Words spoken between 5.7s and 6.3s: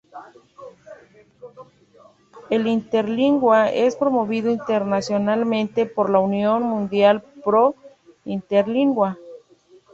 por la